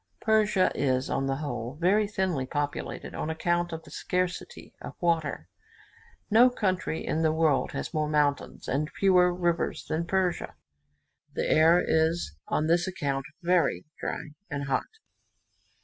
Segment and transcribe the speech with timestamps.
[0.21, 5.47] Persia is, on the whole, very thinly populated, on account of the scarcity of water.
[6.31, 10.55] No country in the world has more mountains, and fewer rivers, than Persia.
[11.35, 14.87] The air is, on this account, very dry and hot.